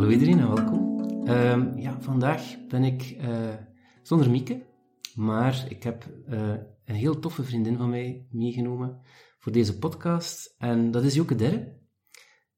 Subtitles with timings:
[0.00, 1.00] Hallo iedereen en welkom.
[1.26, 3.54] Ehm, ja, vandaag ben ik uh,
[4.02, 4.66] zonder Mieke,
[5.14, 9.00] maar ik heb uh, een heel toffe vriendin van mij meegenomen
[9.38, 10.54] voor deze podcast.
[10.58, 11.78] En dat is Joke Derre.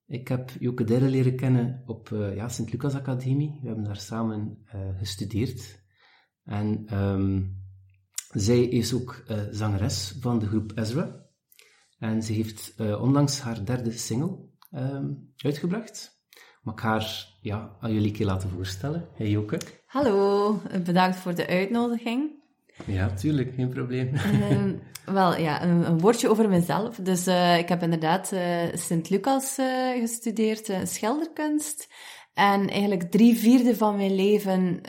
[0.07, 3.59] Ik heb Joke Derre leren kennen op uh, ja, Sint-Lucas Academie.
[3.61, 4.59] We hebben daar samen
[4.97, 5.85] gestudeerd.
[6.45, 7.57] En um,
[8.29, 11.27] zij is ook zangeres van de groep Ezra.
[11.98, 14.39] En ze heeft onlangs haar derde single
[14.70, 16.22] um, uitgebracht.
[16.62, 19.08] Mag ik haar ja, aan jullie laten voorstellen?
[19.14, 19.58] Hey Joke.
[19.86, 22.30] Hallo, bedankt voor de uitnodiging.
[22.86, 24.14] Ja, tuurlijk, geen probleem.
[24.50, 26.96] Um, wel, ja, een, een, woordje over mezelf.
[26.96, 28.40] Dus uh, ik heb inderdaad uh,
[28.73, 31.89] Sint-Lucas uh, gestudeerd, schilderkunst.
[32.35, 34.81] En eigenlijk drie vierde van mijn leven uh,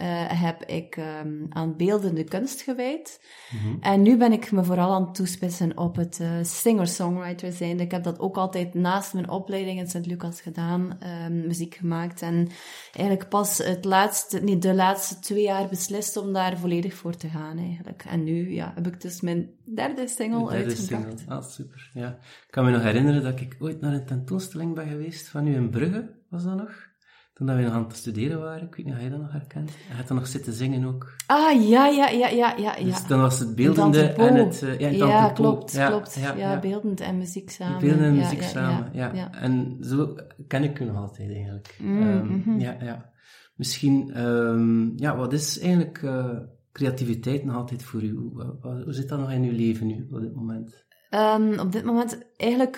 [0.41, 3.21] heb ik um, aan beeldende kunst gewijd.
[3.51, 3.77] Mm-hmm.
[3.81, 7.79] En nu ben ik me vooral aan het toespitsen op het uh, singer-songwriter zijn.
[7.79, 12.21] Ik heb dat ook altijd naast mijn opleiding in Sint-Lucas gedaan, um, muziek gemaakt.
[12.21, 12.47] En
[12.91, 17.27] eigenlijk pas het laatste, niet de laatste twee jaar beslist om daar volledig voor te
[17.27, 18.03] gaan eigenlijk.
[18.07, 21.19] En nu ja, heb ik dus mijn derde single derde uitgebracht.
[21.19, 21.35] Single.
[21.35, 21.89] Ah, super.
[21.93, 22.07] Ja.
[22.19, 25.55] Ik kan me nog herinneren dat ik ooit naar een tentoonstelling ben geweest van u
[25.55, 26.91] in Brugge, was dat nog?
[27.33, 29.71] Toen we nog aan het studeren waren, ik weet niet of jij dat nog herkent.
[29.87, 31.15] Hij had dan nog zitten zingen ook.
[31.27, 32.75] Ah, ja, ja, ja, ja, ja.
[32.83, 34.61] Dus dan was het beeldende en het...
[34.63, 36.15] Uh, ja, ja klopt, ja, klopt.
[36.15, 37.79] Ja, ja, beeldend en muziek samen.
[37.79, 40.15] Beeldend en muziek samen, ja, En zo
[40.47, 41.77] ken ik u nog altijd eigenlijk.
[41.79, 42.59] Mm, um, mm-hmm.
[42.59, 43.11] Ja, ja.
[43.55, 46.37] Misschien, um, ja, wat is eigenlijk uh,
[46.71, 48.15] creativiteit nog altijd voor u?
[48.15, 50.85] Hoe, hoe zit dat nog in uw leven nu, op dit moment?
[51.09, 52.77] Um, op dit moment eigenlijk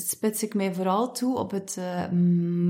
[0.00, 2.08] spits ik mij vooral toe op het, uh,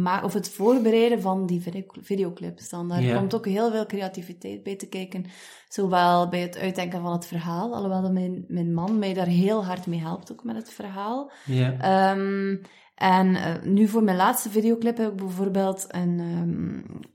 [0.02, 1.62] ma- of het voorbereiden van die
[2.00, 2.68] videoclips.
[2.68, 5.24] Dan daar komt ook heel veel creativiteit bij te kijken.
[5.68, 9.64] Zowel bij het uitdenken van het verhaal, alhoewel dat mijn, mijn man mij daar heel
[9.64, 11.32] hard mee helpt, ook met het verhaal.
[11.44, 11.76] Ja.
[11.80, 12.56] Ehm,
[12.94, 16.20] en eh, nu voor mijn laatste videoclip heb ik bijvoorbeeld een...
[16.20, 17.06] ehm,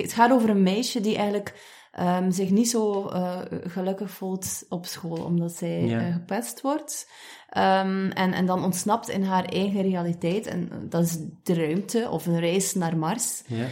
[0.00, 4.86] het gaat over een meisje die eigenlijk ehm, zich niet zo eh, gelukkig voelt op
[4.86, 7.10] school, omdat zij eh, gepest wordt.
[7.48, 10.46] Ehm, en, en dan ontsnapt in haar eigen realiteit.
[10.46, 13.42] En eh, dat is de ruimte of een reis naar Mars.
[13.46, 13.66] Ja.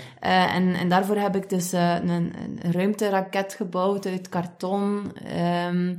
[0.49, 5.13] En, en daarvoor heb ik dus een, een ruimteraket gebouwd uit karton.
[5.17, 5.95] Ehm,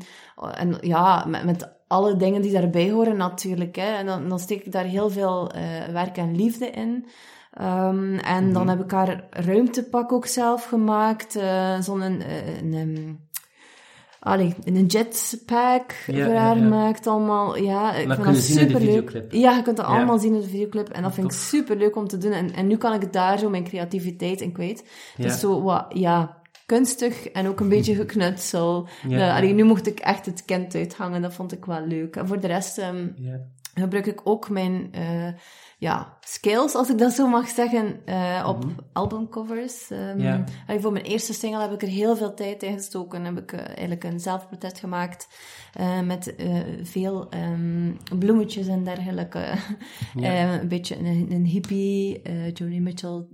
[0.54, 3.76] en ja, met, met alle dingen die daarbij horen natuurlijk.
[3.76, 3.96] Hè.
[3.96, 5.52] En dan, dan steek ik daar heel veel
[5.92, 7.06] werk en liefde in.
[7.52, 8.70] Ehm, en dan Mhm.
[8.78, 11.36] heb ik haar ruimtepak ook zelf gemaakt.
[11.36, 12.22] eh, Zo'n een,
[12.60, 13.20] een, een,
[14.20, 16.62] allee, een jetpack Ja, voor haar ja.
[16.64, 17.58] gemaakt allemaal.
[17.58, 18.78] Ja, ik vind dat superleuk.
[18.82, 19.32] videoclip.
[19.32, 20.90] Ja, je kunt dat allemaal zien in de videoclip.
[20.90, 22.32] En dat vind ik super leuk om te doen.
[22.32, 24.84] En, en nu kan ik daar zo mijn creativiteit in kwijt.
[25.18, 28.88] Dus zo wat, ja, kunstig en ook een beetje geknutsel.
[29.08, 29.18] Ja.
[29.18, 31.22] Ja, allee, nu mocht ik echt het kind uithangen.
[31.22, 32.16] Dat vond ik wel leuk.
[32.16, 33.40] En voor de rest ehm, Ja.
[33.74, 35.28] Gebruik ik ook mijn eh,
[35.78, 38.74] ja, skills, als ik dat zo mag zeggen, eh, op Mhm.
[38.94, 39.90] albumcovers.
[39.92, 40.20] Ehm,
[40.80, 43.26] voor mijn eerste single heb ik er heel veel tijd in gestoken.
[43.26, 45.28] Heb ik eh, eigenlijk een zelfportret gemaakt
[46.04, 46.34] met
[46.84, 49.54] veel ehm, bloemetjes en dergelijke.
[50.16, 52.22] Een beetje een, een hippie,
[52.54, 53.26] Joni Mitchell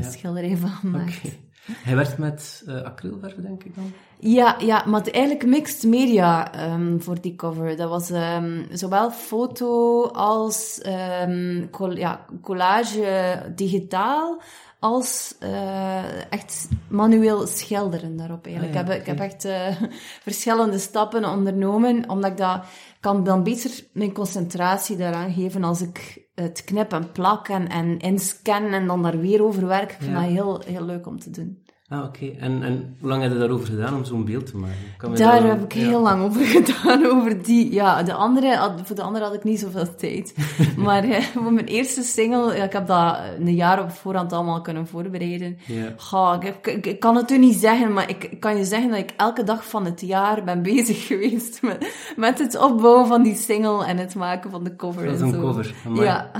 [0.00, 1.38] schilderij van gemaakt.
[1.64, 3.92] Hij werkt met uh, acrylverf, denk ik dan?
[4.18, 7.76] Ja, ja, maar eigenlijk mixed media um, voor die cover.
[7.76, 10.82] Dat was um, zowel foto als
[11.26, 14.42] um, col ja, collage digitaal,
[14.78, 18.76] als uh, echt manueel schilderen daarop eigenlijk.
[18.76, 19.90] Ah, ja, ik, heb, ik heb echt uh,
[20.28, 22.64] verschillende stappen ondernomen, omdat ik dat
[23.00, 27.98] kan dan beter mijn concentratie daaraan geven als ik het knip en plak en, en
[27.98, 29.90] inscannen en dan daar weer over werk.
[29.92, 31.64] Ik vind dat heel, heel leuk om te doen.
[31.90, 32.26] Ah, oké.
[32.38, 34.76] En, en hoe lang heb je daarover gedaan om zo'n beeld te maken?
[34.96, 37.72] Kan daar heb ik heel lang over gedaan, over die.
[37.72, 40.34] Ja, de andere, voor de andere had ik niet zoveel tijd.
[40.76, 44.60] maar eh, voor mijn eerste single, ja, ik heb dat een jaar op voorhand allemaal
[44.60, 45.58] kunnen voorbereiden.
[45.66, 46.40] Ja.
[46.40, 48.98] Ik, ik, ik, kan het u niet zeggen, maar ik, ik, kan je zeggen dat
[48.98, 53.36] ik elke dag van het jaar ben bezig geweest met, met het opbouwen van die
[53.36, 55.04] single en het maken van de cover.
[55.04, 55.74] Dat is een cover.
[55.94, 56.30] Ja.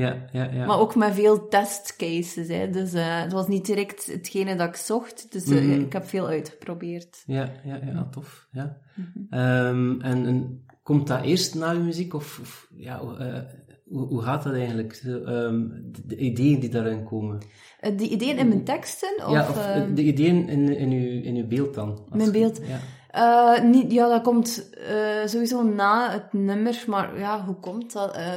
[0.00, 0.66] Ja, ja, ja.
[0.66, 2.48] Maar ook met veel testcases.
[2.48, 2.70] Hè.
[2.70, 5.32] Dus uh, het was niet direct hetgene dat ik zocht.
[5.32, 7.22] Dus uh, ik heb veel uitgeprobeerd.
[7.26, 8.48] Ja, ja, ja tof.
[8.52, 8.78] Ja.
[8.94, 9.38] Mm -hmm.
[9.40, 12.14] um, en, en, komt dat eerst na je muziek?
[12.14, 13.38] Of, of ja, uh,
[13.84, 15.02] hoe, hoe, gaat dat eigenlijk?
[15.04, 17.38] Um, de, de, ideeën die daarin komen?
[17.80, 19.26] de ideeën in mijn teksten?
[19.26, 22.06] Of, ja, of ehm, de ideeën in, in, uw, in uw beeld dan?
[22.12, 22.60] Mijn beeld?
[22.66, 22.78] Ja.
[23.14, 28.16] Uh, niet, ja, dat komt uh, sowieso na het nummer, maar ja, hoe komt dat?
[28.16, 28.32] Uh,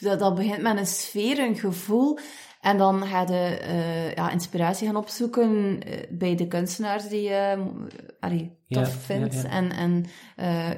[0.00, 0.18] dat?
[0.18, 2.18] Dat begint met een sfeer, een gevoel.
[2.60, 5.78] En dan ga je uh, ja, inspiratie gaan opzoeken
[6.10, 7.66] bij de kunstenaars die je
[8.20, 9.34] allee, tof ja, vindt.
[9.34, 9.48] Ja, ja.
[9.48, 10.04] En, en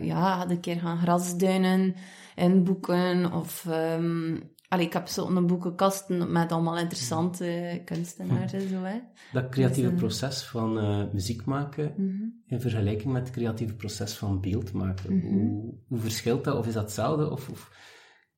[0.07, 1.95] ja, had een keer gaan grasduinen
[2.35, 3.67] inboeken of...
[3.69, 8.83] Um, Allee, ik heb zo'n boekenkast met allemaal interessante kunstenaars en zo.
[8.83, 9.01] Hè.
[9.33, 12.43] Dat creatieve dus, proces van uh, muziek maken mm -hmm.
[12.47, 15.13] in vergelijking met het creatieve proces van beeld maken.
[15.13, 15.31] Mm -hmm.
[15.31, 16.59] hoe, hoe, verschilt dat?
[16.59, 17.31] Of is dat hetzelfde?
[17.31, 17.71] Of, of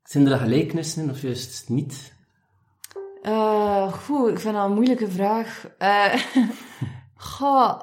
[0.02, 2.14] zijn er gelijkenissen in of juist niet?
[3.22, 5.68] Uh, goed, ik vind dat een moeilijke vraag.
[5.78, 6.14] Uh,
[7.14, 7.80] goh,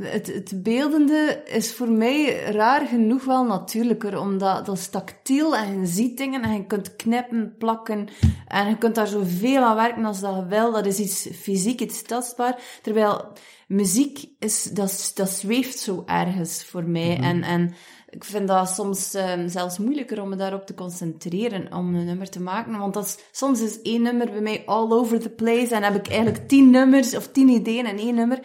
[0.00, 5.80] het, het beeldende is voor mij raar genoeg wel natuurlijker, omdat dat is tactiel en
[5.80, 8.08] je ziet dingen en je kunt knippen, plakken
[8.46, 10.72] en je kunt daar zoveel aan werken als dat je wil.
[10.72, 12.60] Dat is iets fysiek, iets tastbaar.
[12.82, 13.32] Terwijl
[13.66, 17.16] muziek is, dat, dat zweeft zo ergens voor mij.
[17.16, 17.24] Mm -hmm.
[17.24, 17.74] En, en
[18.12, 22.28] ik vind dat soms um, zelfs moeilijker om me daarop te concentreren, om een nummer
[22.30, 22.78] te maken.
[22.78, 25.94] Want dat is, soms is één nummer bij mij all over the place en heb
[25.94, 28.40] ik eigenlijk tien nummers of tien ideeën in één nummer.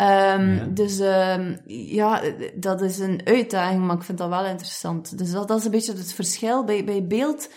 [0.00, 0.64] Um, ja.
[0.64, 2.22] Dus um, ja,
[2.54, 5.18] dat is een uitdaging, maar ik vind dat wel interessant.
[5.18, 6.64] Dus dat, dat is een beetje het verschil.
[6.64, 7.50] Bij, bij beeld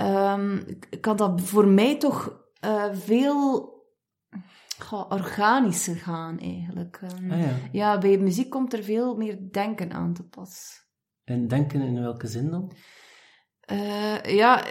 [0.00, 0.64] um,
[1.00, 3.74] kan dat voor mij toch uh, veel
[4.78, 7.00] ga, organischer gaan, eigenlijk.
[7.02, 7.50] Ah, ja.
[7.72, 10.84] ja, bij muziek komt er veel meer denken aan te pas.
[11.24, 12.72] En denken in welke zin dan?
[13.72, 14.64] Uh, ja,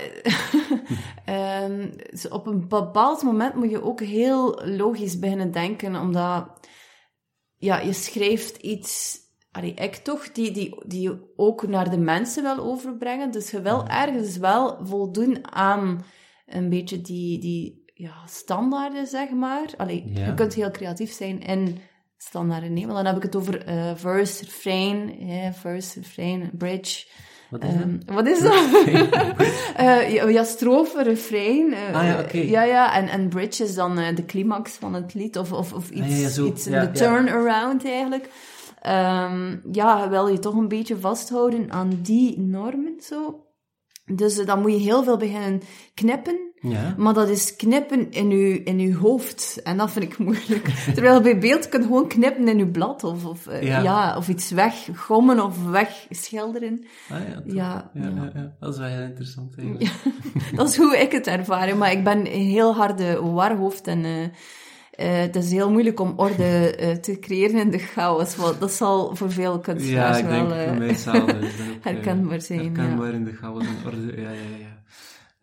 [1.64, 1.92] um,
[2.30, 6.68] op een bepaald moment moet je ook heel logisch beginnen denken, omdat
[7.66, 9.20] ja, je schrijft iets,
[9.52, 13.32] allee, ik toch, die, die, die ook naar de mensen wil overbrengen.
[13.32, 16.06] Dus je wil ergens wel voldoen aan
[16.46, 19.74] een beetje die, die ja, standaarden, zeg maar.
[19.78, 20.26] Allee, ja.
[20.26, 21.78] Je kunt heel creatief zijn in
[22.18, 22.96] standaarden nemen.
[22.96, 27.08] Dan heb ik het over uh, verse, refrain, yeah, verse, refrain, bridge.
[27.50, 27.82] Wat is dat?
[27.82, 28.54] Um, wat is dat?
[29.80, 31.68] uh, ja, strofe, refrein.
[31.68, 32.24] Uh, ah ja, oké.
[32.24, 32.50] Okay.
[32.50, 35.74] Ja, ja, en, en bridge is dan uh, de climax van het lied, of, of,
[35.74, 38.30] of iets, ah, ja, ja, zo, iets de turnaround eigenlijk.
[38.88, 43.46] Um, ja, wil je toch een beetje vasthouden aan die normen, zo.
[44.06, 45.62] Dus dan moet je heel veel beginnen
[45.94, 46.45] knippen.
[46.70, 46.94] Ja.
[46.98, 49.62] Maar dat is knippen in je, in uw hoofd.
[49.64, 50.68] En dat vind ik moeilijk.
[50.94, 53.04] Terwijl bij beeld kun je gewoon knippen in je blad.
[53.04, 53.80] Of, of, ja.
[53.82, 54.18] ja.
[54.18, 56.86] of iets weggommen of wegschilderen.
[57.10, 58.32] Ah, ja, ja, ja, ja.
[58.34, 59.56] ja, Dat is wel heel interessant
[60.56, 61.78] dat is hoe ik het ervaar.
[61.78, 64.04] Maar ik ben een heel harde warhoofd en...
[64.04, 64.24] Uh,
[65.00, 68.36] uh, het is heel moeilijk om orde uh, te creëren in de chaos.
[68.36, 71.50] Want dat zal voor veel kunstenaars ja, wel uh, voor mij hetzelfde.
[71.82, 72.60] herkenbaar zijn.
[72.60, 73.14] Herkenbaar ja.
[73.14, 74.75] in de chaos en orde, ja, ja, ja.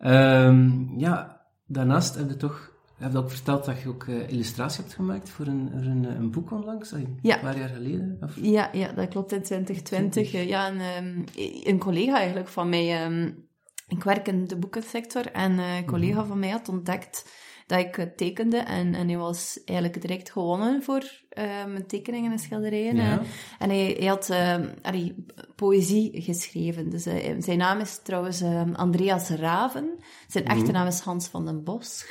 [0.05, 2.71] Um, ja, daarnaast heb je toch
[3.15, 7.19] ook verteld dat je ook illustratie hebt gemaakt voor een, een, een boek onlangs, een
[7.23, 7.39] ja.
[7.39, 8.19] paar jaar geleden?
[8.21, 8.37] Of?
[8.41, 10.29] Ja, ja, dat klopt, in 2020.
[10.29, 10.49] 20.
[10.49, 11.25] Ja, een, um,
[11.65, 13.07] een collega eigenlijk van mij...
[13.07, 13.51] Um,
[13.89, 16.29] ik werk in de boekensector en een collega mm -hmm.
[16.29, 17.25] van mij had ontdekt
[17.73, 18.57] dat ik tekende.
[18.57, 22.97] En, en hij was eigenlijk direct gewonnen voor uh, mijn tekeningen en schilderijen.
[22.97, 23.21] Ja.
[23.59, 25.15] En hij, hij had uh, allee,
[25.57, 26.91] poëzie geschreven.
[26.91, 29.99] Dus uh, zijn naam is trouwens Andreas Raven.
[30.29, 30.73] Zijn echte mm.
[30.73, 32.05] naam is Hans van den Bosch.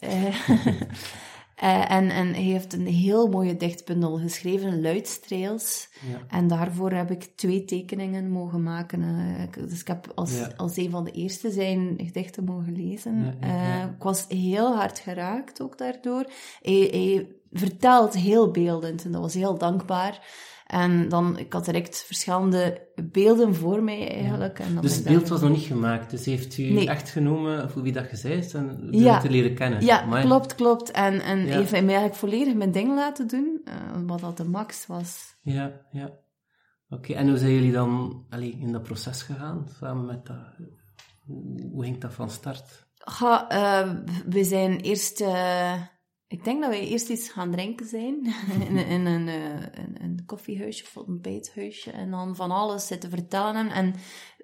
[1.54, 5.88] Eh, en, en hij heeft een heel mooie dichtbundel geschreven, Luidstreels.
[6.10, 6.36] Ja.
[6.38, 9.02] En daarvoor heb ik twee tekeningen mogen maken.
[9.02, 9.64] eh.
[9.68, 10.52] Dus ik heb als, Ja.
[10.56, 13.36] als een van de eerste zijn gedichten mogen lezen.
[13.40, 13.48] Ja.
[13.48, 16.24] Eh, ik was heel hard geraakt ook daardoor.
[16.62, 20.26] Hij, hij vertelt heel beeldend en dat was heel dankbaar.
[20.64, 24.58] En dan, ik had direct verschillende beelden voor mij eigenlijk.
[24.58, 26.10] En dan Dus het beeld daar- was nog niet gemaakt.
[26.10, 26.88] Dus heeft u Nee.
[26.88, 29.20] echt genomen voor wie dat je zei en Ja.
[29.20, 29.84] te leren kennen.
[29.84, 30.24] Ja, Amai.
[30.24, 30.90] klopt, klopt.
[30.90, 31.52] En, en Ja.
[31.56, 33.74] heeft mij eigenlijk volledig mijn ding laten doen, eh,
[34.06, 35.36] wat dat de max was.
[35.42, 36.10] Ja, ja.
[36.88, 40.36] Oké, en hoe zijn jullie dan allee, in dat proces gegaan, samen met dat...
[41.72, 42.86] Hoe ging dat van start?
[43.48, 43.90] Eh,
[44.28, 45.20] we zijn eerst...
[45.20, 45.72] eh,
[46.34, 48.34] ik denk dat wij eerst iets gaan drinken zijn.
[48.68, 51.90] in, in een, eh, een, een koffiehuisje of een ontbijthuisje.
[51.90, 53.54] En dan van alles zitten vertellen.
[53.54, 53.94] En, en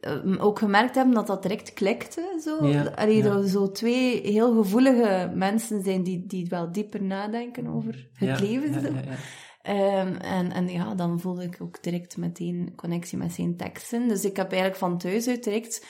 [0.01, 2.41] eh, ook gemerkt hebben dat dat direct klikte.
[2.45, 2.67] Zo.
[2.67, 3.23] Ja, Allee, ja.
[3.23, 8.47] Dat zo twee heel gevoelige mensen zijn die, die wel dieper nadenken over het ja,
[8.47, 8.81] leven.
[8.81, 8.89] Zo.
[9.63, 14.09] Ehm, en, en ja, dan voelde ik ook direct meteen connectie met zijn teksten.
[14.09, 15.87] Dus ik heb eigenlijk van thuis uit direct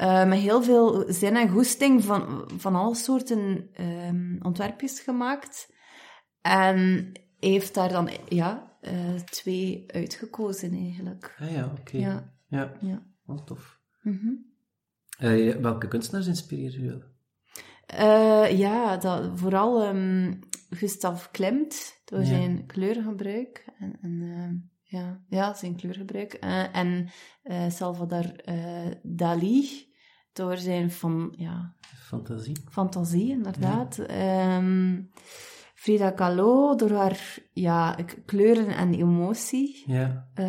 [0.00, 5.72] eh, met heel veel zin en goesting van, van alle soorten ehm, ontwerpjes gemaakt.
[6.40, 11.36] En heeft daar dan ja, eh, twee uitgekozen eigenlijk.
[11.38, 11.96] Ah ja, oké.
[11.96, 12.32] Ja.
[12.48, 13.02] Ja, Ja.
[13.24, 13.80] wel tof.
[14.02, 14.28] Mhm.
[15.18, 17.02] Eh, welke kunstenaars inspireren?
[17.86, 20.34] Eh, ja, dat, vooral ehm,
[20.70, 22.24] Gustav Klimt door Ja.
[22.24, 23.64] zijn kleurgebruik.
[23.78, 26.32] En, en, ehm, ja, ja, zijn kleurgebruik.
[26.72, 27.08] En
[27.68, 28.32] Salvador
[29.02, 29.88] Dali
[30.32, 31.74] door zijn van, ja,
[32.06, 32.56] Fantasie?
[32.70, 33.98] fantasie, inderdaad.
[33.98, 35.00] Ehm,
[35.74, 37.96] Frida Kahlo door haar ja,
[38.26, 39.82] kleuren en emotie.
[39.86, 40.46] Ja, Eh,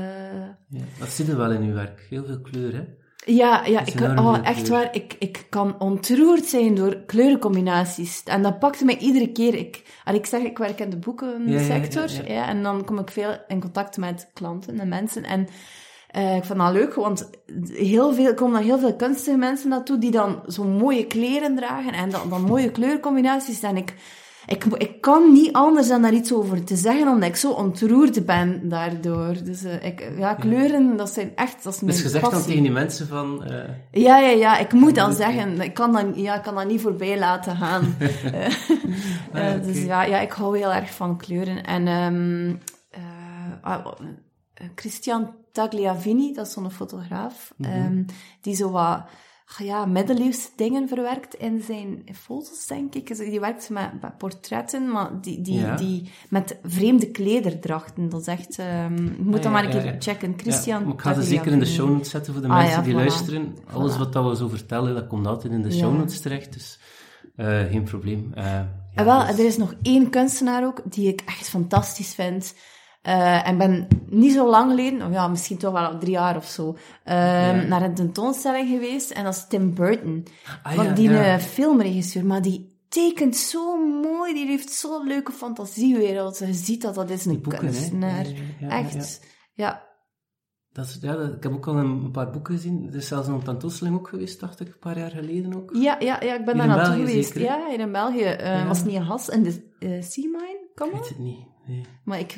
[0.67, 0.83] ja.
[0.99, 2.05] Dat zit er wel in uw werk.
[2.09, 2.83] Heel veel kleur, hè?
[3.25, 4.69] Ja, ja ik, oh, echt kleur.
[4.69, 4.95] waar.
[4.95, 8.23] Ik, ik kan ontroerd zijn door kleurencombinaties.
[8.23, 9.53] En dat pakte mij iedere keer.
[9.53, 12.27] Ik, en ik zeg, ik werk in de boekensector.
[12.27, 12.47] ja.
[12.47, 15.23] en dan kom ik veel in contact met klanten en mensen.
[15.23, 15.47] En
[16.11, 17.29] eh, ik vind dat leuk, want
[17.71, 21.55] heel veel, er komen dan heel veel kunstige mensen naartoe die dan zo'n mooie kleren
[21.55, 23.61] dragen en dan, dan mooie kleurcombinaties.
[23.61, 23.93] En ik,
[24.45, 28.25] ik, ik kan niet anders dan daar iets over te zeggen, omdat ik zo ontroerd
[28.25, 29.35] ben daardoor.
[29.43, 32.43] Dus eh, ik, ja, kleuren, dat zijn echt, dat is mijn Dus je zegt dan
[32.43, 33.43] tegen die mensen van...
[33.43, 35.15] eh, Ja, ja, ja, ik moet dat Oké.
[35.15, 35.61] zeggen.
[35.61, 37.95] Ik kan dat, ja, ik kan dat niet voorbij laten gaan.
[39.33, 41.63] Ah, Dus ja, ja, ik hou heel erg van kleuren.
[41.63, 42.53] En eh,
[44.75, 47.69] Christian Tagliavini, dat is zo'n fotograaf, Mhm.
[47.71, 48.03] ehm,
[48.41, 49.03] die zo wat
[49.59, 53.15] ah ja, middeleeuwse dingen verwerkt in zijn foto's, denk ik.
[53.17, 55.75] Die werkt met, portretten, maar die, die, Ja.
[55.75, 58.09] die met vreemde klederdrachten.
[58.09, 58.59] Dat is echt...
[58.59, 59.95] ehm, je moet Ah, dat maar een keer ja.
[59.99, 60.33] checken.
[60.37, 62.93] Christian ik ga ze zeker in de show notes zetten voor de Ah, mensen die
[62.93, 62.95] voilà.
[62.95, 63.55] luisteren.
[63.73, 63.97] Alles Voilà.
[63.97, 66.53] wat dat we zo vertellen, dat komt altijd in de show notes terecht.
[66.53, 66.79] Dus
[67.35, 68.31] eh, geen probleem.
[68.33, 68.61] Eh,
[68.95, 72.55] wel, dus- er is nog één kunstenaar ook die ik echt fantastisch vind.
[73.01, 76.45] Eh, en ben niet zo lang geleden, of ja, misschien toch wel drie jaar of
[76.45, 79.11] zo, ehm, naar een tentoonstelling geweest.
[79.11, 80.25] En dat is Tim Burton.
[80.63, 81.23] Ah, van ja, die ja.
[81.33, 82.25] eh, filmregisseur.
[82.25, 84.33] Maar die tekent zo mooi.
[84.33, 86.37] Die heeft zo'n leuke fantasiewereld.
[86.37, 88.25] Je ziet dat dat is een boeken, kunstenaar.
[88.69, 89.21] Echt.
[89.53, 89.89] Ja.
[90.71, 92.87] Dat is, ja, dat- ik heb ook al een paar boeken gezien.
[92.89, 95.69] Er is zelfs een tentoonstelling ook geweest, dacht ik, een paar jaar geleden ook.
[95.75, 97.33] Ja, ja, ja, ik ben daar naartoe geweest.
[97.33, 98.35] zeker, ja, in België.
[98.39, 98.67] Ja.
[98.67, 100.69] Was niet een has in de uh, Sea Mine?
[100.75, 101.39] Kom Ik weet het niet.
[101.71, 101.85] Nee.
[102.03, 102.33] Maar ik,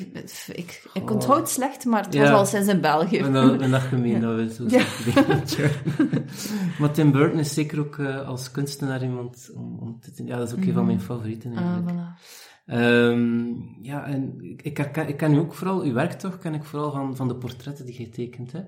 [0.52, 2.20] ik, ik onthoud slecht, maar het Ja.
[2.22, 3.18] was al sinds in België.
[3.18, 4.84] En dan, en dat gemeen dat we zo Ja.
[6.78, 10.24] maar Tim Burton is zeker ook eh, als kunstenaar iemand om, om te...
[10.24, 12.22] Ja, dat is ook een van mijn favorieten Ah, voilà.
[12.66, 13.44] Ehm,
[13.80, 16.90] ja, en ik, herken- ik ken u ook vooral, uw werk toch, ken ik vooral
[16.90, 18.60] van, van de portretten die jij tekent, hè?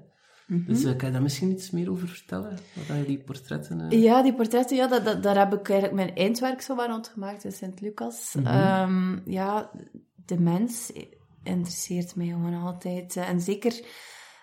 [0.46, 0.64] Mhm.
[0.66, 2.58] Dus eh, kan je daar misschien iets meer over vertellen?
[2.88, 3.80] Wat je die portretten...
[3.80, 6.88] eh, Ja, die portretten, ja, dat, dat, daar heb ik eigenlijk mijn eindwerk zo maar
[6.88, 8.34] rond gemaakt in Sint-Lucas.
[8.38, 8.46] Mhm.
[8.46, 9.70] Ehm, ja,
[10.26, 10.92] de mens
[11.42, 13.16] interesseert mij gewoon altijd.
[13.16, 13.80] eh, En zeker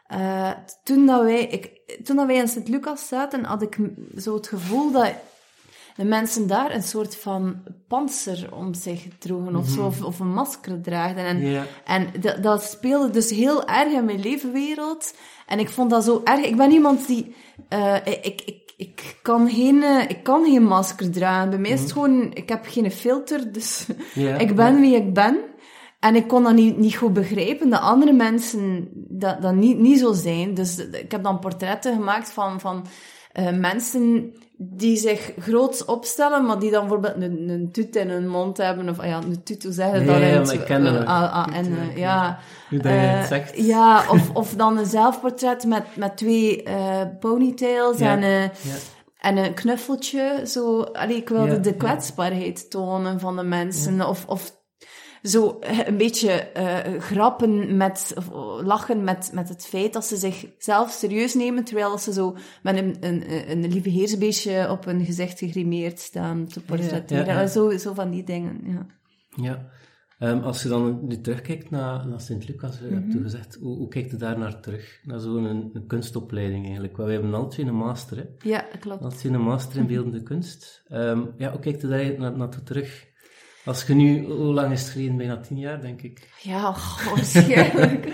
[0.07, 0.51] eh,
[0.83, 1.71] toen, dat wij, ik,
[2.03, 3.77] toen dat wij in Sint-Lucas zaten, had ik
[4.17, 5.11] zo het gevoel dat
[5.95, 10.33] de mensen daar een soort van panzer om zich droegen of zo, of, of een
[10.33, 11.25] masker draagden.
[11.25, 11.63] En, Mhm.
[11.85, 15.13] En dat, dat speelde dus heel erg in mijn levenwereld.
[15.47, 16.45] En ik vond dat zo erg.
[16.45, 17.35] Ik ben iemand die...
[17.69, 21.49] eh, ik, ik, ik, kan geen, ik kan geen masker dragen.
[21.49, 22.31] Bij mij is het gewoon...
[22.33, 23.85] Ik heb geen filter, dus
[24.15, 24.35] Mhm.
[24.45, 25.37] Ik ben wie ik ben.
[26.03, 29.99] En ik kon dat niet, niet goed begrijpen, dat andere mensen dat, dat niet, niet
[29.99, 30.53] zo zijn.
[30.53, 32.85] Dus ik heb dan portretten gemaakt van, van
[33.31, 38.27] eh, mensen die zich groots opstellen, maar die dan bijvoorbeeld een, een tut in hun
[38.27, 38.89] mond hebben.
[38.89, 40.15] Of ah ja, een tut, hoe zeg je dat?
[40.15, 42.39] in ja, ik ken dat ja, eh, ja.
[42.69, 43.57] Nu dat je het zegt.
[43.57, 48.49] Ja, of, of dan een zelfportret met, met twee eh, ponytails Ja, en, ja.
[49.17, 50.41] en een knuffeltje.
[50.45, 54.07] Zo, allee, ik wilde de kwetsbaarheid tonen van de mensen.
[54.07, 54.61] Of, of
[55.23, 58.29] zo eh, een beetje eh, grappen met, of
[58.63, 62.97] lachen met, met het feit dat ze zichzelf serieus nemen, terwijl ze zo met een,
[62.99, 67.25] een, een lieve heersbeestje op hun gezicht gegrimeerd staan te portretteren.
[67.25, 67.47] Ja, ja, ja.
[67.47, 68.85] Zo, zo van die dingen, ja.
[69.35, 69.69] Ja.
[70.19, 73.87] Ehm, als je dan nu terugkijkt naar, naar Sint-Lucas, je hebt toen gezegd, hoe, hoe
[73.87, 74.99] kijkt je daar naar terug?
[75.03, 76.97] Naar zo'n een, een kunstopleiding eigenlijk.
[76.97, 78.49] Want we hebben al twee een master, hè?
[78.49, 79.03] Ja, klopt.
[79.03, 80.83] Al twee een master in beeldende kunst.
[80.87, 83.11] Ehm, ja, hoe kijkt je daar naar, naartoe terug?
[83.65, 85.17] Als je nu, hoe lang is het geleden?
[85.17, 86.29] Bijna tien jaar, denk ik.
[86.41, 86.75] Ja,
[87.09, 88.07] waarschijnlijk.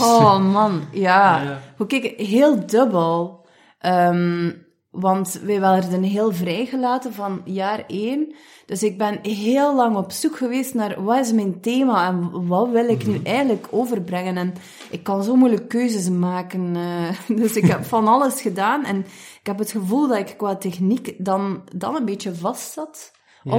[0.00, 1.42] oh man, ja.
[1.42, 1.60] Ja.
[1.76, 3.46] Hoe kijk, heel dubbel.
[3.78, 4.50] Ehm,
[4.90, 8.34] want wij werden heel vrijgelaten van jaar één.
[8.66, 12.70] Dus ik ben heel lang op zoek geweest naar wat is mijn thema en wat
[12.70, 14.36] wil ik nu eigenlijk overbrengen.
[14.36, 14.54] En
[14.90, 16.76] ik kan zo moeilijk keuzes maken.
[16.76, 18.84] eh, dus ik heb van alles gedaan.
[18.84, 18.98] En
[19.40, 23.12] ik heb het gevoel dat ik qua techniek dan, dan een beetje vast zat.
[23.42, 23.52] Ja.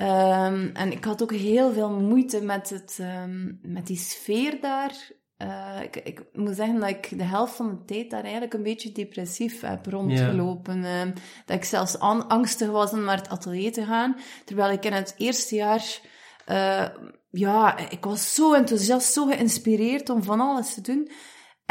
[0.00, 5.10] Ehm, en ik had ook heel veel moeite met, het, ehm, met die sfeer daar.
[5.36, 8.62] Eh, ik, ik moet zeggen dat ik de helft van de tijd daar eigenlijk een
[8.62, 10.84] beetje depressief heb rondgelopen.
[10.84, 11.10] Ehm,
[11.46, 14.16] dat ik zelfs an- angstig was om naar het atelier te gaan.
[14.44, 16.00] Terwijl ik in het eerste jaar...
[16.46, 16.86] eh,
[17.30, 21.10] ja, ik was zo enthousiast, zo geïnspireerd om van alles te doen.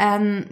[0.00, 0.44] En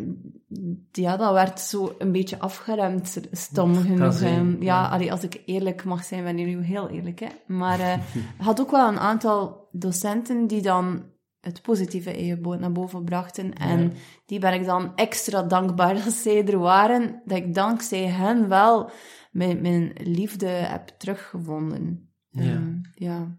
[0.92, 4.20] ja, dat werd zo een beetje afgeremd, stom genoeg.
[4.20, 4.88] Ehm, ja, ja.
[4.88, 7.20] allee, als ik eerlijk mag zijn, ben ik nu heel eerlijk.
[7.20, 7.28] Hè.
[7.46, 7.96] Maar je
[8.44, 11.04] had ook wel een aantal docenten die dan
[11.40, 13.52] het positieve in je bo- naar boven brachten.
[13.52, 13.90] En Ja.
[14.26, 17.22] die ben ik dan extra dankbaar dat zij er waren.
[17.24, 18.90] Dat ik dankzij hen wel
[19.30, 22.12] mijn, mijn liefde heb teruggevonden.
[22.30, 22.42] Ja.
[22.42, 23.38] Ehm, ja.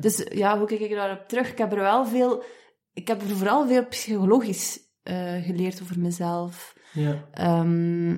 [0.00, 1.50] Dus ja, hoe kijk ik daarop terug?
[1.50, 2.42] Ik heb er wel veel...
[2.92, 6.76] Ik heb er vooral veel psychologisch eh, geleerd over mezelf.
[6.92, 7.24] Ja.
[7.32, 8.16] Ehm,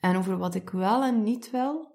[0.00, 1.94] en over wat ik wel en niet wil.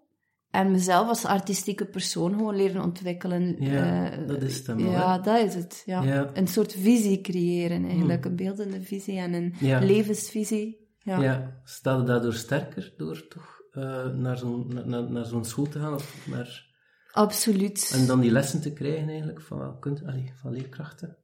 [0.52, 3.56] En mezelf als artistieke persoon gewoon leren ontwikkelen.
[3.60, 5.22] Ja, Eh, dat is het wel, Ja, hè?
[5.22, 5.84] dat is het.
[5.86, 6.02] Ja.
[6.04, 6.30] Ja.
[6.34, 8.26] Een soort visie creëren eigenlijk.
[8.26, 9.80] Een beeldende visie en een Ja.
[9.80, 10.90] levensvisie.
[11.00, 11.22] Ja.
[11.22, 11.62] Ja.
[11.64, 15.80] Sta je daardoor sterker door toch eh, naar zo'n naar, naar, naar zo'n school te
[15.80, 15.94] gaan?
[15.94, 16.70] Of naar...
[17.12, 17.92] Absoluut.
[17.96, 21.18] En dan die lessen te krijgen eigenlijk van, kunt, allee, van leerkrachten?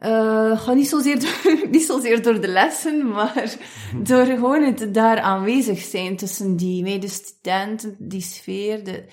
[0.00, 3.54] Ga niet zozeer, door, niet zozeer door de lessen, maar
[4.08, 9.04] door gewoon het daar aanwezig zijn tussen die medestudenten, die sfeer, de,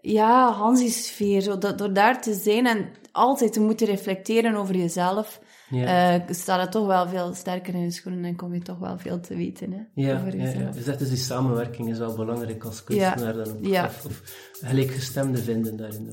[0.00, 5.40] ja, Hansi-sfeer, zo, dat, door daar te zijn en altijd te moeten reflecteren over jezelf,
[5.70, 6.14] Ja.
[6.14, 8.98] eh, staat het toch wel veel sterker in je schoenen en kom je toch wel
[8.98, 10.50] veel te weten hè, Ja, over ja, ja.
[10.50, 10.74] jezelf.
[10.74, 13.84] Dus dat is die samenwerking is wel belangrijk als kunstenaar dan ook.
[13.84, 14.22] Of, of
[14.62, 16.12] gelijkgestemde vinden daarin.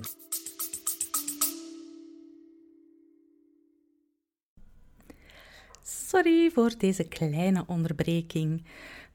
[6.12, 8.64] Sorry voor deze kleine onderbreking.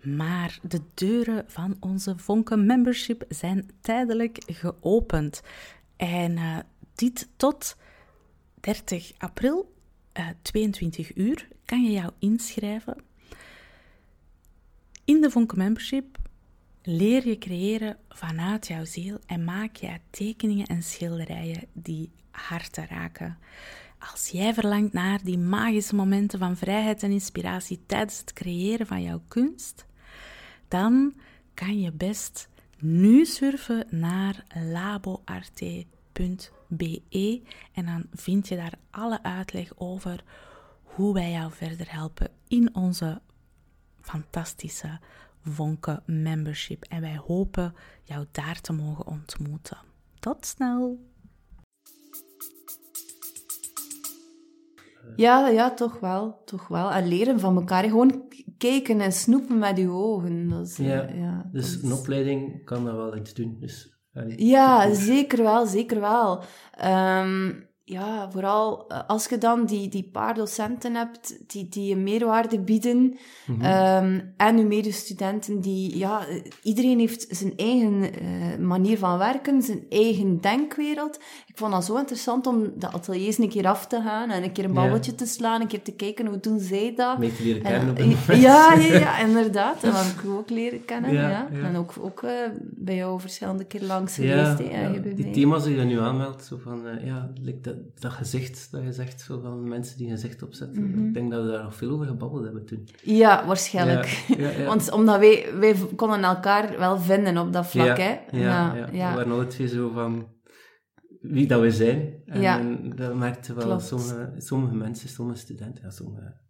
[0.03, 5.43] Maar de deuren van onze Vonke Membership zijn tijdelijk geopend.
[5.97, 6.59] En eh,
[6.95, 7.77] dit tot
[8.61, 9.75] 30 april,
[10.13, 12.97] eh 22 uur, kan je jou inschrijven.
[15.05, 16.19] In de Vonke Membership
[16.83, 23.39] leer je creëren vanuit jouw ziel en maak jij tekeningen en schilderijen die harten raken.
[24.11, 29.03] Als jij verlangt naar die magische momenten van vrijheid en inspiratie tijdens het creëren van
[29.03, 29.87] jouw kunst,
[30.69, 31.15] dan
[31.55, 35.85] kan je best nu surfen naar laboarte.be
[37.73, 40.25] en dan vind je daar alle uitleg over
[40.83, 43.21] hoe wij jou verder helpen in onze
[44.01, 45.01] fantastische
[45.43, 46.85] Vonke membership.
[46.85, 49.79] En wij hopen jou daar te mogen ontmoeten.
[50.19, 51.15] Tot snel!
[55.17, 56.91] Ja, ja, toch wel, toch wel.
[56.91, 57.85] En leren van elkaar.
[57.85, 60.49] Gewoon kijken en snoepen met je ogen.
[60.49, 63.57] Dat is, eh, Ja, ja, Dus dat een opleiding kan dat wel iets doen.
[63.61, 64.01] Dus,
[64.37, 66.43] Ja, zeker wel, zeker wel.
[66.73, 67.53] Ehm,
[67.89, 72.61] ja, vooral eh, als je dan die, die paar docenten hebt die, die een meerwaarde
[72.61, 73.15] bieden
[73.47, 73.61] Mhm.
[73.63, 79.63] ehm, en uw medestudenten die, ja, eh, iedereen heeft zijn eigen eh, manier van werken,
[79.63, 81.17] zijn eigen denkwereld.
[81.47, 84.53] Ik vond dat zo interessant om de ateliers een keer af te gaan en een
[84.53, 84.81] keer een Ja.
[84.81, 87.19] babbeltje te slaan, een keer te kijken hoe doen zij dat.
[87.19, 88.43] Mee te leren En, kennen op eh, een moment.
[88.43, 89.83] ja, ja, ja, inderdaad.
[89.83, 91.13] En dat heb ik ook leren kennen.
[91.13, 91.59] Ja, Ja, ja.
[91.69, 94.59] En ook, ook eh, bij jou verschillende keer langs geweest.
[94.59, 97.75] hè, ja, je die thema's die je nu aanmeldt, zo van, eh, ja, like dat,
[97.95, 100.91] dat gezicht dat je zegt, zo van mensen die een gezicht opzetten.
[100.91, 101.07] Mhm.
[101.07, 102.89] Ik denk dat we daar nog veel over gebabbeld hebben toen.
[103.03, 104.07] Ja, waarschijnlijk.
[104.07, 104.65] Ja, ja, ja.
[104.73, 108.39] Want omdat wij, wij konden elkaar wel vinden op dat vlak, ja, hè.
[108.39, 109.15] Ja.
[109.17, 110.27] We waren twee zo van
[111.21, 112.15] wie dat we zijn.
[112.25, 113.83] En dat merkte wel Klopt.
[113.85, 116.45] sommige, sommige mensen, sommige studenten, ja, sommige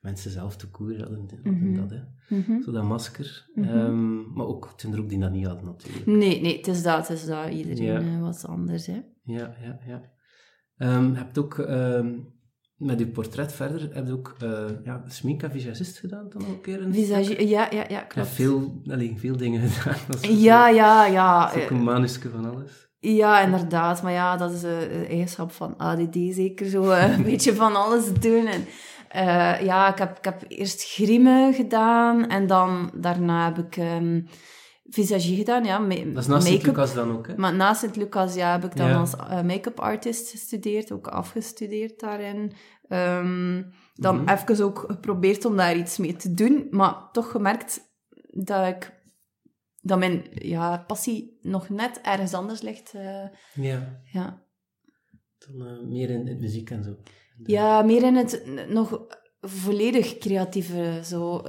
[0.00, 1.74] mensen zelf te koer hadden, hadden Mhm.
[1.80, 1.98] dat, hè.
[2.36, 2.62] Mhm.
[2.62, 3.50] Zo dat masker.
[3.54, 6.06] Ehm, maar ook toen er ook die dat niet hadden, natuurlijk.
[6.06, 7.48] Nee, nee, het is dat, het is dat.
[7.48, 7.98] Iedereen Ja.
[7.98, 9.00] eh, was anders, hè.
[9.24, 10.02] Ja, ja, ja.
[10.82, 12.08] Ehm, je hebt ook ehm,
[12.76, 14.50] met je portret verder, heb je ook uh,
[14.84, 16.82] ja, smink en visagist gedaan dan ook een keer?
[16.82, 18.28] Een Visage, ja, ja, ja, klopt.
[18.28, 18.82] Ja, veel,
[19.16, 19.98] veel dingen gedaan.
[20.08, 21.46] Dat Ja, ja, ja.
[21.46, 22.90] dat is ook een manuske van alles.
[22.98, 24.02] Ja, inderdaad.
[24.02, 26.66] Maar ja, dat is eh, een eigenschap van ADD zeker.
[26.66, 28.46] Zo eh, een beetje van alles doen.
[28.46, 28.64] En,
[29.64, 32.28] ja, ik heb, ik heb eerst grimme gedaan.
[32.28, 34.20] En dan daarna heb ik ehm,
[34.92, 35.64] visagie gedaan.
[35.64, 36.46] Ja, Dat is naast.
[36.46, 37.36] Sint-Lucas dan ook, hè?
[37.36, 38.98] Maar naast Sint-Lucas ja, heb ik dan Ja.
[38.98, 42.52] als eh, make-up artist gestudeerd, ook afgestudeerd daarin.
[42.88, 43.62] Ehm,
[43.94, 44.28] dan Mhm.
[44.28, 47.80] even ook geprobeerd om daar iets mee te doen, maar toch gemerkt
[48.30, 49.00] dat ik
[49.80, 52.92] dat mijn ja, passie nog net ergens anders ligt.
[52.94, 53.24] eh,
[53.54, 54.42] Ja, ja.
[55.38, 56.96] dan eh, meer in, in muziek en zo.
[57.44, 59.06] ja, meer in het nog
[59.40, 61.00] volledig creatieve.
[61.04, 61.42] Zo,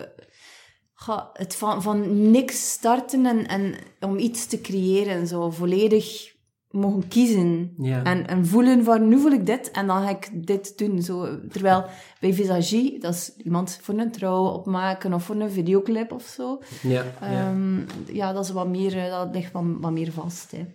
[0.94, 5.28] ga, het van, van niks starten en, en om iets te creëren.
[5.28, 6.34] Zo volledig
[6.74, 7.74] mogen kiezen.
[7.78, 8.04] Ja.
[8.04, 11.02] En, en voelen van, nu voel ik dit en dan ga ik dit doen.
[11.02, 11.86] Zo, terwijl
[12.20, 16.62] bij visagie, dat is iemand voor een trouw opmaken of voor een videoclip of zo.
[16.82, 17.50] Ja, ja.
[17.50, 20.52] Ehm, ja, dat, is wat meer, eh, dat ligt wat, wat meer vast.
[20.52, 20.66] Hè.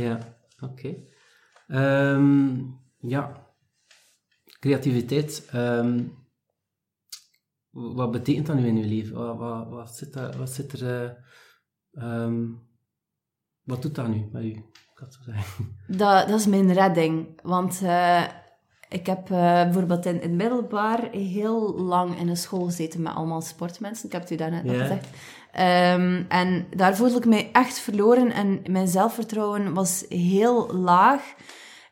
[0.00, 0.18] Ja,
[0.60, 0.94] oké.
[1.68, 2.56] Ehm,
[2.98, 3.46] ja,
[4.60, 5.48] creativiteit.
[5.52, 6.00] ehm,
[7.94, 9.16] wat betekent dat nu in je leven?
[9.16, 10.86] Wat, wat, wat, zit, daar, wat zit er...
[10.86, 11.10] eh,
[12.04, 12.44] ehm,
[13.62, 14.48] wat doet dat nu met u?
[14.48, 15.76] Ik had zo zeggen.
[15.86, 17.40] Dat, dat is mijn redding.
[17.42, 18.22] Want eh,
[18.88, 23.40] ik heb eh, bijvoorbeeld in, het middelbaar heel lang in een school gezeten met allemaal
[23.40, 24.06] sportmensen.
[24.06, 24.80] Ik heb het u daarnet al Ja.
[24.80, 25.08] gezegd.
[25.52, 31.34] Ehm, en daar voelde ik mij echt verloren en mijn zelfvertrouwen was heel laag.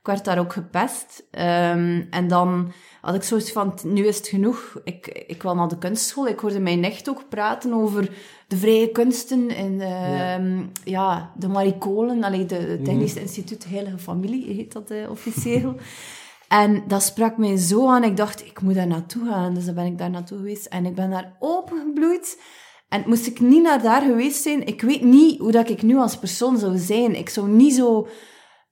[0.06, 1.24] Ik werd daar ook gepest.
[1.30, 4.80] Ehm, en dan had ik zoiets van, nu is het genoeg.
[4.84, 6.26] Ik, ik wil naar de kunstschool.
[6.28, 8.10] Ik hoorde mijn nicht ook praten over
[8.48, 11.32] de vrije kunsten en ehm, ja.
[11.36, 12.24] de maricolen.
[12.24, 15.74] Allee, de, het Technisch Instituut Heilige Familie heet dat eh, officieel.
[16.48, 18.04] en dat sprak mij zo aan.
[18.04, 19.54] Ik dacht, ik moet daar naartoe gaan.
[19.54, 20.66] Dus dan ben ik daar naartoe geweest.
[20.66, 22.40] En ik ben daar opengebloeid.
[22.88, 25.96] En moest ik niet naar daar geweest zijn, ik weet niet hoe dat ik nu
[25.96, 27.14] als persoon zou zijn.
[27.14, 28.08] Ik zou niet zo...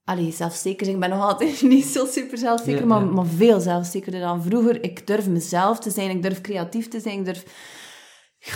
[0.04, 0.88] Allee, zelfzeker.
[0.88, 3.10] Ik ben nog altijd niet zo super zelfzeker, Ja, maar, ja.
[3.10, 4.82] maar veel zelfzekerder dan vroeger.
[4.82, 7.44] Ik durf mezelf te zijn, ik durf creatief te zijn, ik durf...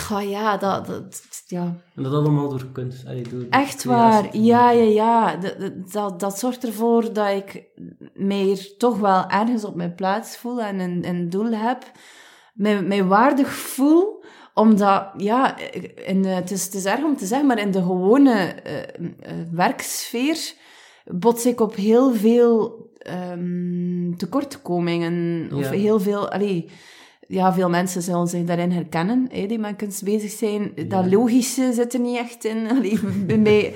[0.09, 0.85] Ja, ja, dat...
[0.85, 1.75] dat ja.
[1.95, 3.05] En dat allemaal door kunst.
[3.05, 5.35] allee, door Echt waar, ja, ja, ja.
[5.91, 7.63] Dat, dat- zorgt ervoor dat ik
[8.13, 11.91] mij hier toch wel ergens op mijn plaats voel en een, een doel heb.
[12.53, 15.57] Mij, mij waardig voel, omdat, ja,
[16.05, 19.47] in het, is, het is erg om te zeggen, maar in de gewone eh, eh,
[19.51, 20.53] werksfeer
[21.05, 25.49] bots ik op heel veel ehm, tekortkomingen.
[25.53, 26.69] Of heel veel, allee,
[27.27, 30.71] ja, veel mensen zullen zich daarin herkennen, hè, die met kunst bezig zijn.
[30.87, 32.69] Dat logische zit er niet echt in.
[32.77, 33.73] Allee, bij mij,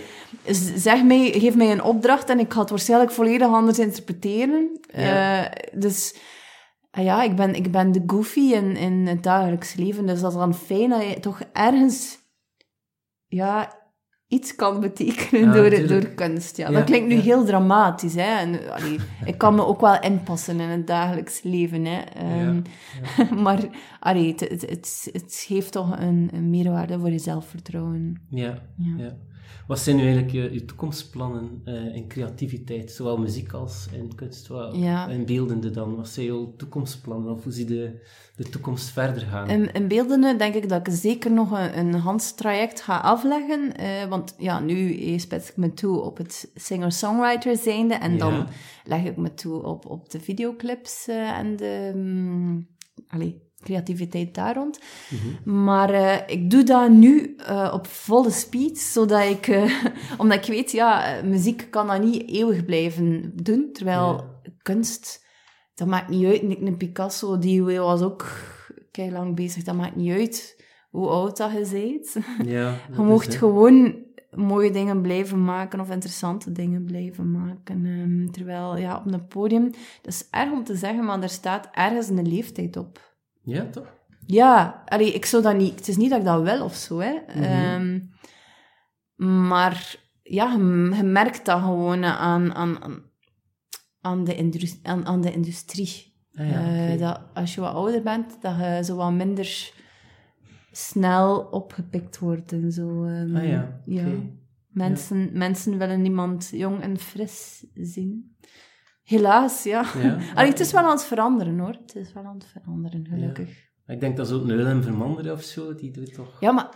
[0.76, 4.80] zeg mij, geef mij een opdracht en ik ga het waarschijnlijk volledig anders interpreteren.
[4.94, 5.50] Ja.
[5.50, 6.16] Eh, dus
[6.92, 10.06] ah ja, ik ben, ik ben de goofy in, in het dagelijks leven.
[10.06, 12.20] Dus dat is dan fijn dat je toch ergens
[13.28, 13.83] ja,
[14.34, 16.58] iets kan betekenen Ja, door, door kunst.
[16.58, 16.70] Ja.
[16.70, 17.22] Ja, dat klinkt nu ja.
[17.22, 18.16] heel dramatisch.
[18.16, 18.40] Hè?
[18.40, 21.86] En, allee, ik kan me ook wel inpassen in het dagelijks leven.
[21.86, 22.00] Hè?
[22.02, 22.62] Ehm,
[23.44, 23.60] maar
[24.00, 28.22] allee, het, het, het, het geeft toch een, een meerwaarde voor je zelfvertrouwen.
[28.30, 28.62] Ja,
[28.98, 29.16] Ja.
[29.68, 34.50] Wat zijn nu eigenlijk je, je toekomstplannen eh, in creativiteit, zowel muziek als in kunst,
[35.10, 35.96] in beeldende dan?
[35.96, 38.00] Wat zijn jouw toekomstplannen of hoe zie je de,
[38.44, 39.50] de toekomst verder gaan?
[39.50, 43.76] In, in beeldende denk ik dat ik zeker nog een, een handstraject ga afleggen.
[43.76, 47.94] eh, want ja, nu spits ik me toe op het singer-songwriter zijnde.
[47.94, 48.18] En Ja.
[48.18, 48.48] dan
[48.84, 52.68] leg ik me toe op, op de videoclips eh, en de mm,
[53.08, 54.80] allee, creativiteit daar rond.
[55.10, 55.64] Mhm.
[55.64, 59.48] Maar eh, ik doe dat nu eh, op volle speed, zodat ik...
[60.18, 63.70] omdat ik weet, ja, muziek kan dat niet eeuwig blijven doen.
[63.74, 64.24] Terwijl
[64.62, 65.26] kunst,
[65.76, 66.42] dat maakt niet uit.
[66.42, 68.26] Nick een Picasso, die was ook
[68.92, 69.64] kei lang bezig.
[69.64, 72.26] Dat maakt niet uit hoe oud dat je bent.
[72.48, 73.96] ja, Je mocht gewoon
[74.36, 77.86] mooie dingen blijven maken of interessante dingen blijven maken.
[77.86, 79.64] Ehm, terwijl, ja, op een podium,
[80.02, 83.16] dat is erg om te zeggen, maar er staat ergens een leeftijd op.
[83.42, 83.94] Ja, toch?
[84.26, 85.76] Ja, allee, ik zou dat niet...
[85.76, 87.14] Het is niet dat ik dat wil of zo, hè.
[87.28, 87.44] Mhm.
[87.44, 88.00] Ehm,
[89.48, 93.04] maar ja, je, je merkt dat gewoon aan, aan, aan,
[94.02, 96.14] aan, de, industrie, aan, aan de industrie.
[96.36, 99.74] Ah, ja, Eh, dat als je wat ouder bent, dat je zo wat minder
[100.78, 103.04] snel opgepikt wordt en zo.
[103.04, 103.48] ehm, Ah
[103.86, 104.06] ja.
[104.70, 108.36] Mensen, mensen willen niemand jong en fris zien.
[109.04, 109.86] Helaas, ja.
[110.02, 110.18] Ja.
[110.36, 111.78] Allee, het is wel aan het veranderen, hoor.
[111.86, 113.50] Het is wel aan het veranderen, gelukkig.
[113.88, 116.38] Ik denk dat zo een Willem Vermanderen of zo, die doet toch...
[116.40, 116.70] Ja, maar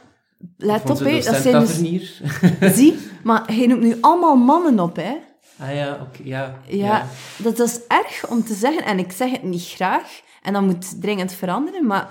[0.58, 1.22] let op, hè.
[1.22, 2.22] Dat zijn dus...
[2.78, 5.18] Zie, maar hij noemt nu allemaal mannen op, hè.
[5.60, 7.06] Ah ja, oké, ja, Ja,
[7.38, 8.86] dat is erg om te zeggen.
[8.86, 10.22] En ik zeg het niet graag.
[10.42, 11.86] En dat moet dringend veranderen.
[11.86, 12.10] Maar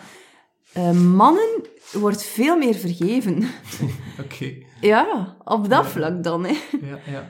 [0.73, 1.56] eh, mannen
[1.99, 3.43] wordt veel meer vergeven.
[4.23, 6.45] Oké, ja, op dat vlak dan.
[6.45, 6.55] Hè.
[6.81, 7.21] ja, ja.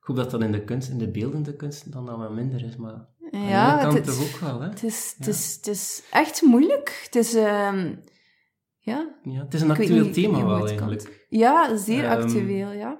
[0.00, 2.64] Ik hoop dat dat in de kunst, in de beeldende kunst, dan dan wat minder
[2.64, 4.68] is, maar aan de Ja, kant het, toch ook wel, hè?
[4.68, 7.00] het, is, het, is, het is echt moeilijk.
[7.04, 7.34] Het is...
[7.34, 7.94] ehm,
[8.78, 10.68] ja, Ja, het is een actueel niet- thema wel, komt.
[10.68, 11.26] eigenlijk.
[11.28, 12.98] ja zeer Ehm, actueel, ja.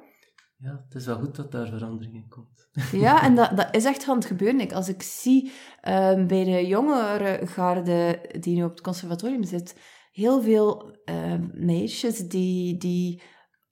[0.59, 2.69] Ja, het is wel goed dat daar verandering in komt.
[3.03, 4.61] Ja, en dat, dat is echt aan het gebeuren.
[4.61, 9.77] Ik, als ik zie ehm, bij de jongere garde die nu op het conservatorium zit,
[10.16, 13.22] heel veel ehm, meisjes die, die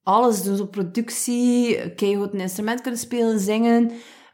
[0.02, 3.90] alles doen, zo productie, keihard een instrument kunnen spelen, zingen.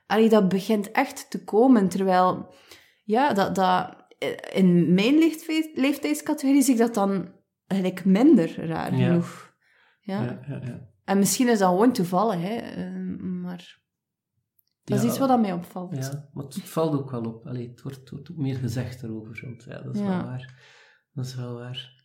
[0.06, 2.54] Allee, dat begint echt te komen, terwijl,
[3.04, 3.96] ja, dat, dat,
[4.52, 7.32] in mijn leeftijd- leeftijdscategorie zie ik dat dan
[7.66, 9.06] eigenlijk minder raar Ja.
[9.06, 9.54] genoeg.
[10.00, 10.22] Ja.
[10.22, 10.88] Ja, ja, ja.
[11.04, 12.54] En misschien is dat gewoon toevallig, hè.
[12.56, 13.78] ehm, maar
[14.84, 15.96] dat is iets wat mij opvalt.
[15.96, 17.46] Ja, maar het valt ook wel op.
[17.46, 19.40] Allee, het wordt, wordt ook meer gezegd erover.
[19.44, 20.58] Want ja, dat is wel waar.
[21.12, 21.98] Dat is wel waar.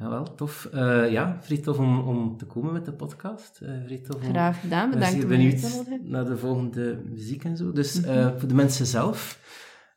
[0.00, 0.68] Ja, wel, tof.
[0.72, 3.60] Eh, ja, vrij tof om, om te komen met de podcast.
[3.62, 7.44] Eh vrij tof Graag gedaan, Ik ben bedankt uit te benieuwd naar de volgende muziek
[7.44, 7.72] en zo.
[7.72, 8.08] Dus Mhm.
[8.10, 9.38] eh, voor de mensen zelf,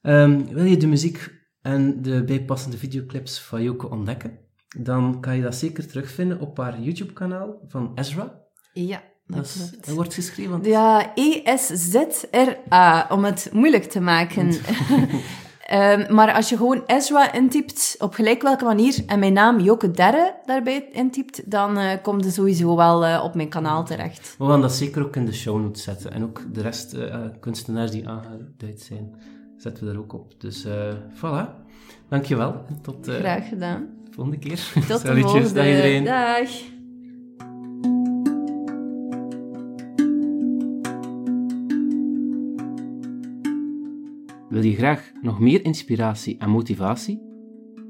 [0.01, 4.39] ehm, wil je de muziek en de bijpassende videoclips van Joke ontdekken?
[4.77, 8.41] Dan kan je dat zeker terugvinden op haar YouTube-kanaal van Ezra.
[8.73, 9.85] Ja, dat, Dat, is, klopt.
[9.85, 10.63] dat wordt geschreven.
[10.63, 14.47] Ja, E-S-Z-R-A, om het moeilijk te maken.
[15.63, 19.91] Ehm, maar als je gewoon Ezra intypt, op gelijk welke manier, en mijn naam Joke
[19.91, 24.36] Derre daarbij intypt, dan eh komt er sowieso wel eh, op mijn kanaal terecht.
[24.38, 26.12] We gaan dat zeker ook in de show notes zetten.
[26.12, 29.15] En ook de rest eh, kunstenaars die aangeduid zijn,
[29.58, 30.34] zetten we er ook op.
[30.41, 30.67] Dus
[31.15, 31.49] voilà.
[32.10, 32.65] Dankjewel.
[32.82, 33.88] Tot Graag gedaan.
[34.06, 34.60] de volgende keer.
[34.88, 35.54] Tot de volgende.
[35.54, 36.04] dag iedereen.
[36.04, 36.49] Dag.
[44.53, 47.21] Wil je graag nog meer inspiratie en motivatie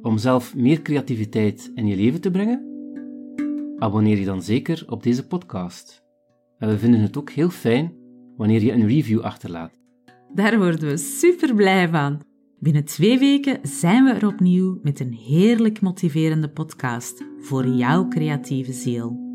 [0.01, 2.65] om zelf meer creativiteit in je leven te brengen?
[3.77, 6.03] Abonneer je dan zeker op deze podcast.
[6.57, 7.93] En we vinden het ook heel fijn
[8.37, 9.71] wanneer je een review achterlaat.
[10.33, 12.21] Daar worden we super blij van.
[12.59, 18.73] Binnen twee weken zijn we er opnieuw met een heerlijk motiverende podcast voor jouw creatieve
[18.73, 19.32] ziel.